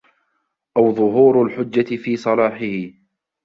أَوْ 0.77 0.93
ظُهُورُ 0.95 1.43
الْحُجَّةِ 1.45 1.95
فِي 1.97 2.17
صَلَاحِهِ 2.17 2.93